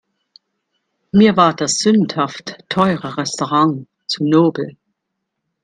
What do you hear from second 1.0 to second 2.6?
Mir war das sündhaft